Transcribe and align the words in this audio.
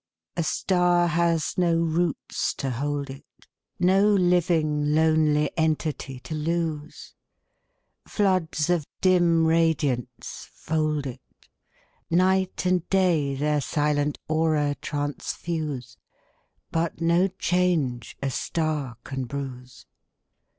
A 0.35 0.41
star 0.41 1.05
has 1.09 1.53
do 1.53 1.83
roots 1.85 2.55
to 2.55 2.71
hold 2.71 3.11
it, 3.11 3.23
No 3.79 4.09
living 4.11 4.95
lonely 4.95 5.51
entity 5.55 6.19
to 6.21 6.33
lose. 6.33 7.13
Floods 8.07 8.71
of 8.71 8.87
dim 9.01 9.45
radiance 9.45 10.49
fold 10.55 11.05
it; 11.05 11.21
Night 12.09 12.65
and 12.65 12.89
day 12.89 13.35
their 13.35 13.61
silent 13.61 14.17
aura 14.27 14.73
transfuse, 14.81 15.97
But 16.71 16.99
no 16.99 17.27
change 17.27 18.17
a 18.23 18.31
star 18.31 18.97
oan 19.05 19.27
bruise. 19.27 19.85